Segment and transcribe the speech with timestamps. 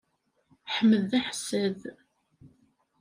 [0.75, 1.79] Ḥmed d aḥessad.